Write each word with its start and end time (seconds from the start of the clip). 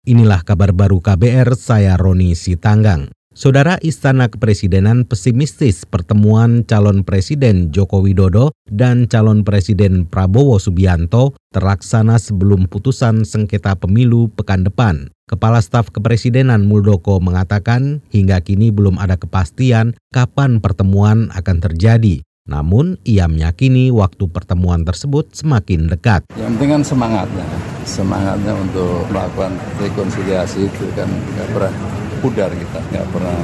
Inilah 0.00 0.40
kabar 0.48 0.72
baru 0.72 1.04
KBR, 1.04 1.52
saya 1.60 1.92
Roni 2.00 2.32
Sitanggang. 2.32 3.12
Saudara 3.36 3.76
Istana 3.84 4.32
Kepresidenan 4.32 5.04
pesimistis 5.04 5.84
pertemuan 5.84 6.64
calon 6.64 7.04
Presiden 7.04 7.68
Joko 7.68 8.00
Widodo 8.00 8.56
dan 8.64 9.04
calon 9.04 9.44
Presiden 9.44 10.08
Prabowo 10.08 10.56
Subianto 10.56 11.36
terlaksana 11.52 12.16
sebelum 12.16 12.64
putusan 12.64 13.28
sengketa 13.28 13.76
pemilu 13.76 14.32
pekan 14.32 14.64
depan. 14.64 15.12
Kepala 15.28 15.60
Staf 15.60 15.92
Kepresidenan 15.92 16.64
Muldoko 16.64 17.20
mengatakan 17.20 18.00
hingga 18.08 18.40
kini 18.40 18.72
belum 18.72 18.96
ada 18.96 19.20
kepastian 19.20 20.00
kapan 20.16 20.64
pertemuan 20.64 21.28
akan 21.36 21.60
terjadi. 21.60 22.24
Namun, 22.48 22.96
ia 23.04 23.28
meyakini 23.28 23.92
waktu 23.92 24.32
pertemuan 24.32 24.80
tersebut 24.82 25.28
semakin 25.36 25.92
dekat. 25.92 26.24
Yang 26.40 26.56
penting 26.56 26.70
kan 26.72 26.82
semangatnya, 26.82 27.46
semangatnya 27.84 28.52
untuk 28.54 29.06
melakukan 29.08 29.56
rekonsiliasi 29.80 30.68
itu 30.68 30.84
kan 30.96 31.08
nggak 31.08 31.48
pernah 31.54 31.72
pudar 32.20 32.50
kita, 32.52 32.80
nggak 32.92 33.06
pernah 33.12 33.38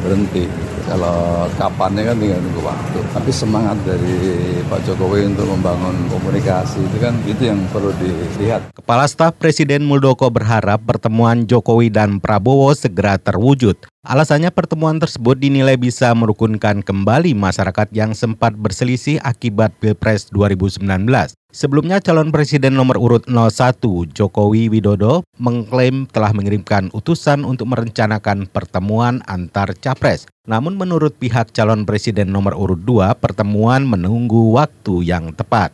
berhenti. 0.00 0.71
Kalau 0.86 1.46
kapannya 1.56 2.02
kan 2.10 2.16
tinggal 2.18 2.40
nunggu 2.42 2.62
waktu. 2.66 2.98
Tapi 3.14 3.30
semangat 3.30 3.78
dari 3.86 4.18
Pak 4.66 4.82
Jokowi 4.86 5.30
untuk 5.30 5.46
membangun 5.46 5.94
komunikasi 6.10 6.82
itu 6.82 6.96
kan 6.98 7.14
itu 7.28 7.42
yang 7.46 7.60
perlu 7.70 7.94
dilihat. 7.96 8.74
Kepala 8.74 9.06
Staf 9.06 9.38
Presiden 9.38 9.86
Muldoko 9.86 10.28
berharap 10.28 10.82
pertemuan 10.82 11.46
Jokowi 11.46 11.92
dan 11.92 12.18
Prabowo 12.18 12.74
segera 12.74 13.16
terwujud. 13.16 13.78
Alasannya 14.02 14.50
pertemuan 14.50 14.98
tersebut 14.98 15.38
dinilai 15.38 15.78
bisa 15.78 16.10
merukunkan 16.10 16.82
kembali 16.82 17.38
masyarakat 17.38 17.86
yang 17.94 18.18
sempat 18.18 18.50
berselisih 18.58 19.22
akibat 19.22 19.70
Pilpres 19.78 20.26
2019. 20.34 20.82
Sebelumnya 21.52 22.00
calon 22.00 22.32
presiden 22.32 22.74
nomor 22.74 22.96
urut 22.96 23.28
01 23.28 23.78
Jokowi 24.10 24.72
Widodo 24.72 25.22
mengklaim 25.36 26.08
telah 26.08 26.32
mengirimkan 26.32 26.88
utusan 26.96 27.44
untuk 27.44 27.68
merencanakan 27.70 28.48
pertemuan 28.48 29.20
antar 29.28 29.76
capres. 29.76 30.26
Namun 30.42 30.74
menurut 30.74 31.14
pihak 31.14 31.54
calon 31.54 31.86
presiden 31.86 32.34
nomor 32.34 32.58
urut 32.58 32.82
2, 32.82 33.14
pertemuan 33.22 33.86
menunggu 33.86 34.58
waktu 34.58 35.06
yang 35.06 35.30
tepat. 35.30 35.70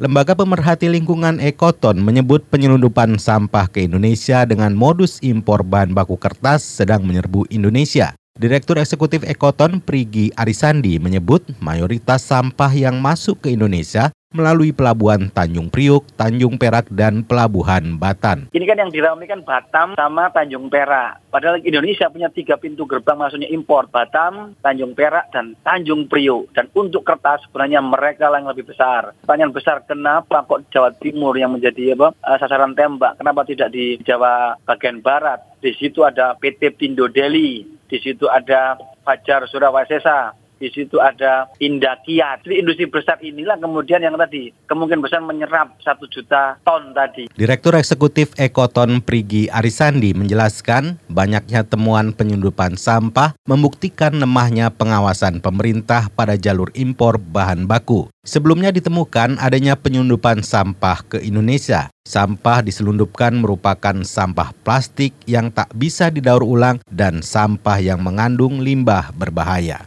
Lembaga 0.00 0.32
Pemerhati 0.32 0.88
Lingkungan 0.90 1.38
Ekoton 1.38 2.00
menyebut 2.00 2.42
penyelundupan 2.48 3.20
sampah 3.20 3.70
ke 3.70 3.84
Indonesia 3.84 4.42
dengan 4.48 4.74
modus 4.74 5.22
impor 5.22 5.62
bahan 5.62 5.92
baku 5.92 6.16
kertas 6.16 6.64
sedang 6.64 7.04
menyerbu 7.04 7.46
Indonesia. 7.52 8.16
Direktur 8.34 8.82
Eksekutif 8.82 9.22
Ekoton 9.22 9.78
Prigi 9.78 10.34
Arisandi 10.34 10.98
menyebut 10.98 11.46
mayoritas 11.62 12.26
sampah 12.26 12.72
yang 12.74 12.98
masuk 12.98 13.46
ke 13.46 13.54
Indonesia 13.54 14.10
melalui 14.34 14.74
pelabuhan 14.74 15.30
Tanjung 15.30 15.70
Priuk, 15.70 16.02
Tanjung 16.18 16.58
Perak, 16.58 16.90
dan 16.90 17.22
Pelabuhan 17.22 17.96
Batan. 17.96 18.50
Ini 18.50 18.64
kan 18.66 18.82
yang 18.82 18.90
diramaikan 18.90 19.46
Batam 19.46 19.94
sama 19.94 20.28
Tanjung 20.34 20.66
Perak. 20.66 21.22
Padahal 21.30 21.62
Indonesia 21.62 22.10
punya 22.10 22.28
tiga 22.28 22.58
pintu 22.58 22.84
gerbang 22.84 23.14
maksudnya 23.14 23.46
impor 23.48 23.86
Batam, 23.86 24.58
Tanjung 24.58 24.98
Perak, 24.98 25.30
dan 25.30 25.54
Tanjung 25.62 26.10
Priuk. 26.10 26.50
Dan 26.50 26.66
untuk 26.74 27.06
kertas 27.06 27.46
sebenarnya 27.46 27.78
mereka 27.78 28.26
yang 28.34 28.50
lebih 28.50 28.66
besar. 28.66 29.14
Pertanyaan 29.22 29.54
besar 29.54 29.86
kenapa 29.86 30.42
kok 30.42 30.66
Jawa 30.74 30.90
Timur 30.98 31.38
yang 31.38 31.54
menjadi 31.54 31.94
apa, 31.94 32.10
eh, 32.10 32.36
sasaran 32.42 32.74
tembak? 32.74 33.22
Kenapa 33.22 33.46
tidak 33.46 33.70
di 33.70 34.02
Jawa 34.02 34.58
bagian 34.66 34.98
Barat? 34.98 35.38
Di 35.62 35.70
situ 35.78 36.02
ada 36.02 36.34
PT 36.34 36.74
Pindo 36.74 37.06
Delhi, 37.06 37.62
di 37.88 37.98
situ 38.02 38.26
ada 38.26 38.74
Fajar 39.04 39.46
Surawasesa, 39.46 40.43
di 40.64 40.72
situ 40.72 40.96
ada 40.96 41.52
Indakiat. 41.60 42.48
Jadi 42.48 42.64
industri 42.64 42.88
besar 42.88 43.20
inilah 43.20 43.60
kemudian 43.60 44.00
yang 44.00 44.16
tadi 44.16 44.48
kemungkinan 44.64 45.04
besar 45.04 45.20
menyerap 45.20 45.76
satu 45.84 46.08
juta 46.08 46.56
ton 46.64 46.96
tadi. 46.96 47.28
Direktur 47.36 47.76
Eksekutif 47.76 48.32
Ekoton 48.40 49.04
Prigi 49.04 49.52
Arisandi 49.52 50.16
menjelaskan 50.16 50.96
banyaknya 51.12 51.68
temuan 51.68 52.16
penyelundupan 52.16 52.80
sampah 52.80 53.36
membuktikan 53.44 54.16
lemahnya 54.16 54.72
pengawasan 54.72 55.44
pemerintah 55.44 56.08
pada 56.16 56.40
jalur 56.40 56.72
impor 56.72 57.20
bahan 57.20 57.68
baku. 57.68 58.08
Sebelumnya 58.24 58.72
ditemukan 58.72 59.36
adanya 59.36 59.76
penyelundupan 59.76 60.40
sampah 60.40 61.04
ke 61.04 61.20
Indonesia. 61.20 61.92
Sampah 62.08 62.64
diselundupkan 62.64 63.36
merupakan 63.36 64.00
sampah 64.00 64.56
plastik 64.64 65.12
yang 65.28 65.52
tak 65.52 65.68
bisa 65.76 66.08
didaur 66.08 66.40
ulang 66.40 66.80
dan 66.88 67.20
sampah 67.20 67.80
yang 67.84 68.00
mengandung 68.00 68.64
limbah 68.64 69.12
berbahaya. 69.12 69.84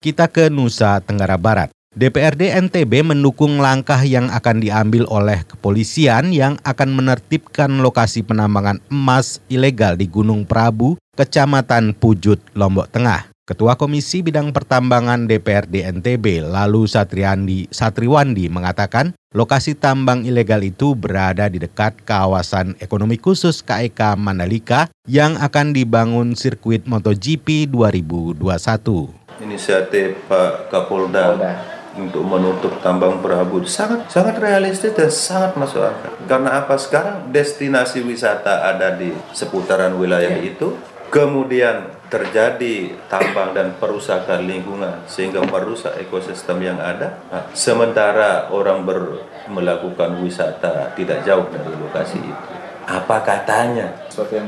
Kita 0.00 0.32
ke 0.32 0.48
Nusa 0.48 1.04
Tenggara 1.04 1.36
Barat. 1.36 1.68
DPRD 1.92 2.56
NTB 2.56 3.04
mendukung 3.04 3.60
langkah 3.60 4.00
yang 4.00 4.32
akan 4.32 4.64
diambil 4.64 5.04
oleh 5.12 5.44
kepolisian 5.44 6.32
yang 6.32 6.56
akan 6.64 6.96
menertibkan 6.96 7.68
lokasi 7.84 8.24
penambangan 8.24 8.80
emas 8.88 9.44
ilegal 9.52 10.00
di 10.00 10.08
Gunung 10.08 10.48
Prabu, 10.48 10.96
Kecamatan 11.20 11.92
Pujut, 11.92 12.40
Lombok 12.56 12.88
Tengah. 12.88 13.28
Ketua 13.44 13.76
Komisi 13.76 14.24
Bidang 14.24 14.56
Pertambangan 14.56 15.28
DPRD 15.28 15.84
NTB, 16.00 16.48
lalu 16.48 16.88
Satriandi 16.88 17.68
Satriwandi 17.68 18.48
mengatakan 18.48 19.12
lokasi 19.36 19.76
tambang 19.76 20.24
ilegal 20.24 20.64
itu 20.64 20.96
berada 20.96 21.44
di 21.52 21.60
dekat 21.60 22.08
kawasan 22.08 22.72
ekonomi 22.80 23.20
khusus 23.20 23.60
KEK 23.60 24.16
Mandalika 24.16 24.88
yang 25.04 25.36
akan 25.36 25.76
dibangun 25.76 26.32
sirkuit 26.32 26.88
MotoGP 26.88 27.68
2021 27.68 29.19
inisiatif 29.40 30.24
Pak 30.28 30.70
Kapolda, 30.70 31.36
Kapolda 31.36 31.80
untuk 31.98 32.22
menutup 32.22 32.78
tambang 32.78 33.18
Prabu 33.18 33.66
sangat 33.66 34.06
sangat 34.06 34.38
realistis 34.38 34.94
dan 34.94 35.10
sangat 35.10 35.58
masuk 35.58 35.82
akal. 35.82 36.12
Karena 36.30 36.62
apa 36.62 36.78
sekarang 36.78 37.34
destinasi 37.34 38.06
wisata 38.06 38.70
ada 38.70 38.94
di 38.94 39.10
seputaran 39.34 39.98
wilayah 39.98 40.38
yeah. 40.38 40.54
itu, 40.54 40.78
kemudian 41.10 41.90
terjadi 42.06 42.94
tambang 43.10 43.54
dan 43.54 43.74
perusakan 43.78 44.46
lingkungan 44.46 45.02
sehingga 45.10 45.42
merusak 45.42 45.98
ekosistem 45.98 46.62
yang 46.62 46.78
ada. 46.78 47.18
Nah, 47.30 47.50
sementara 47.54 48.50
orang 48.50 48.86
ber, 48.86 49.26
melakukan 49.50 50.18
wisata 50.22 50.94
tidak 50.94 51.26
jauh 51.26 51.46
dari 51.50 51.74
lokasi 51.74 52.18
itu 52.18 52.59
apa 52.90 53.22
katanya. 53.22 53.94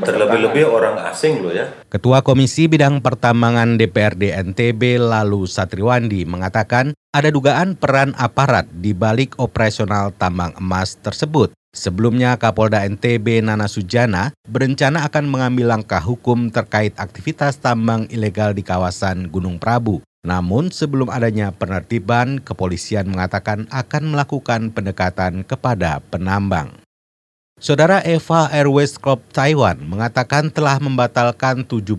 Terlebih-lebih 0.02 0.66
orang 0.66 0.98
asing 1.06 1.46
loh 1.46 1.54
ya. 1.54 1.70
Ketua 1.86 2.26
Komisi 2.26 2.66
Bidang 2.66 2.98
Pertambangan 2.98 3.78
DPRD 3.78 4.34
NTB 4.52 4.98
lalu 4.98 5.46
Satriwandi 5.46 6.26
mengatakan 6.26 6.92
ada 7.14 7.30
dugaan 7.30 7.78
peran 7.78 8.18
aparat 8.18 8.66
di 8.68 8.90
balik 8.90 9.38
operasional 9.38 10.10
tambang 10.18 10.52
emas 10.58 10.98
tersebut. 10.98 11.54
Sebelumnya 11.72 12.36
Kapolda 12.36 12.84
NTB 12.84 13.40
Nana 13.40 13.64
Sujana 13.64 14.36
berencana 14.44 15.08
akan 15.08 15.24
mengambil 15.24 15.72
langkah 15.72 16.04
hukum 16.04 16.52
terkait 16.52 16.92
aktivitas 17.00 17.56
tambang 17.64 18.04
ilegal 18.12 18.52
di 18.52 18.60
kawasan 18.60 19.32
Gunung 19.32 19.56
Prabu. 19.56 20.04
Namun 20.22 20.68
sebelum 20.68 21.08
adanya 21.08 21.50
penertiban, 21.50 22.44
kepolisian 22.44 23.08
mengatakan 23.08 23.66
akan 23.72 24.14
melakukan 24.14 24.70
pendekatan 24.70 25.48
kepada 25.48 26.04
penambang. 26.12 26.81
Saudara 27.62 28.02
Eva 28.02 28.50
Airways 28.50 28.98
Club 28.98 29.22
Taiwan 29.30 29.78
mengatakan 29.86 30.50
telah 30.50 30.82
membatalkan 30.82 31.62
71 31.62 31.94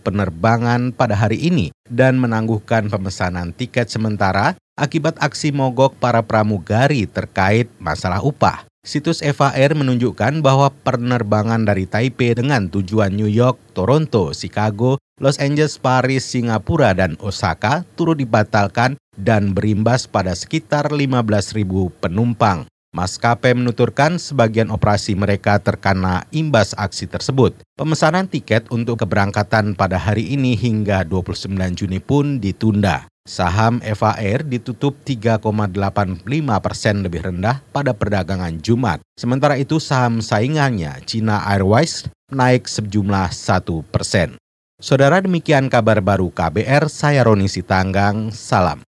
penerbangan 0.00 0.88
pada 0.88 1.12
hari 1.12 1.36
ini 1.36 1.68
dan 1.84 2.16
menangguhkan 2.16 2.88
pemesanan 2.88 3.52
tiket 3.52 3.92
sementara 3.92 4.56
akibat 4.72 5.20
aksi 5.20 5.52
mogok 5.52 6.00
para 6.00 6.24
pramugari 6.24 7.04
terkait 7.04 7.68
masalah 7.76 8.24
upah. 8.24 8.64
Situs 8.88 9.20
Eva 9.20 9.52
Air 9.52 9.76
menunjukkan 9.76 10.40
bahwa 10.40 10.72
penerbangan 10.72 11.68
dari 11.68 11.84
Taipei 11.84 12.32
dengan 12.32 12.72
tujuan 12.72 13.12
New 13.12 13.28
York, 13.28 13.76
Toronto, 13.76 14.32
Chicago, 14.32 14.96
Los 15.20 15.36
Angeles, 15.44 15.76
Paris, 15.76 16.24
Singapura, 16.24 16.96
dan 16.96 17.20
Osaka 17.20 17.84
turut 18.00 18.16
dibatalkan 18.16 18.96
dan 19.12 19.52
berimbas 19.52 20.08
pada 20.08 20.32
sekitar 20.32 20.88
15.000 20.88 21.92
penumpang. 22.00 22.64
Maskapai 22.96 23.52
menuturkan 23.52 24.16
sebagian 24.16 24.72
operasi 24.72 25.12
mereka 25.12 25.60
terkena 25.60 26.24
imbas 26.32 26.72
aksi 26.72 27.04
tersebut. 27.04 27.52
Pemesanan 27.76 28.24
tiket 28.24 28.72
untuk 28.72 29.04
keberangkatan 29.04 29.76
pada 29.76 30.00
hari 30.00 30.32
ini 30.32 30.56
hingga 30.56 31.04
29 31.04 31.52
Juni 31.76 32.00
pun 32.00 32.40
ditunda. 32.40 33.04
Saham 33.28 33.84
Eva 33.84 34.16
Air 34.16 34.48
ditutup 34.48 34.96
3,85 35.04 36.24
persen 36.64 37.04
lebih 37.04 37.20
rendah 37.28 37.60
pada 37.68 37.92
perdagangan 37.92 38.56
Jumat. 38.64 39.04
Sementara 39.12 39.60
itu 39.60 39.76
saham 39.76 40.24
saingannya 40.24 40.96
China 41.04 41.44
Airways 41.44 42.08
naik 42.32 42.64
sejumlah 42.64 43.28
1 43.28 43.92
persen. 43.92 44.40
Saudara 44.80 45.20
demikian 45.20 45.68
kabar 45.68 46.00
baru 46.00 46.32
KBR, 46.32 46.88
saya 46.88 47.28
Roni 47.28 47.52
Sitanggang, 47.52 48.32
salam. 48.32 48.86